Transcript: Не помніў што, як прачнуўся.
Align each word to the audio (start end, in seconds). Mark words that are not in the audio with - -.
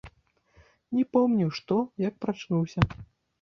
Не 0.99 1.05
помніў 1.17 1.51
што, 1.59 1.77
як 2.07 2.17
прачнуўся. 2.27 2.89